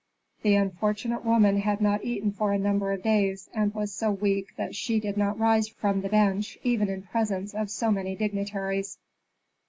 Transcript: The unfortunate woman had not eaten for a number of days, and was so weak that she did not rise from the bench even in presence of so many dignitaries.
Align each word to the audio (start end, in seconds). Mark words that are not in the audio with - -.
The 0.41 0.55
unfortunate 0.55 1.23
woman 1.23 1.57
had 1.59 1.79
not 1.79 2.03
eaten 2.03 2.31
for 2.31 2.51
a 2.53 2.57
number 2.57 2.91
of 2.91 3.03
days, 3.03 3.51
and 3.53 3.71
was 3.75 3.93
so 3.93 4.09
weak 4.09 4.55
that 4.55 4.73
she 4.73 4.99
did 4.99 5.15
not 5.15 5.37
rise 5.37 5.67
from 5.69 6.01
the 6.01 6.09
bench 6.09 6.57
even 6.63 6.89
in 6.89 7.03
presence 7.03 7.53
of 7.53 7.69
so 7.69 7.91
many 7.91 8.15
dignitaries. 8.15 8.97